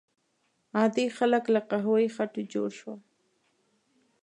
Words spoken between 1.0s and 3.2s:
خلک له قهوه یي خټو جوړ شول.